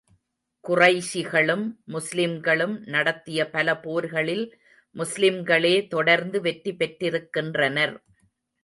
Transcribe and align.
குறைஷிகளும் 0.63 1.65
முஸ்லிம்களும் 1.87 2.73
நடத்திய 2.87 3.45
பல 3.49 3.77
போர்களில் 3.77 4.45
முஸ்லிம்களே 4.95 5.75
தொடர்ந்து 5.87 6.41
வெற்றி 6.41 6.73
பெற்றிருக்கின்றனர். 6.73 7.95